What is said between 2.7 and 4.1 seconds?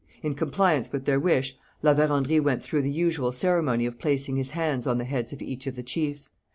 the usual ceremony of